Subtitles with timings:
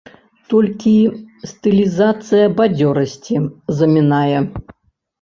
[0.53, 0.93] Толькі
[1.51, 3.35] стылізацыя бадзёрасці
[3.79, 4.39] замінае.